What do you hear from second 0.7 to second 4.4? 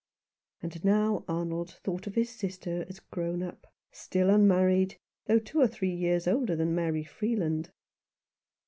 now Arnold thought of his sister as grown up, still